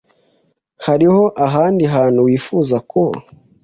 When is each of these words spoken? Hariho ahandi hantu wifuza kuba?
Hariho 0.85 1.23
ahandi 1.45 1.83
hantu 1.95 2.19
wifuza 2.27 2.75
kuba? 2.89 3.17